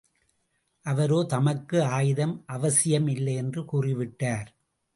[0.85, 4.49] அவரோ தமக்கு ஆயுதம் அவசியம் இல்லை என்று கூறி விட்டார்.